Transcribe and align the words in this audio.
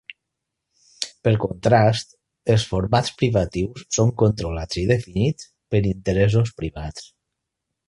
Per 1.27 1.33
contrast, 1.43 2.15
els 2.53 2.65
formats 2.71 3.13
privatius 3.21 3.85
són 3.99 4.15
controlats 4.23 4.81
i 4.85 4.89
definits 4.95 5.53
per 5.75 5.85
interessos 5.93 6.57
privats. 6.63 7.09